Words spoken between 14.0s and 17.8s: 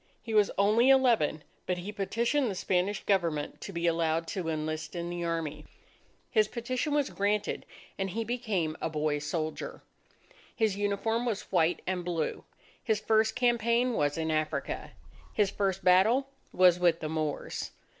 in Africa. His first battle was with the Moors.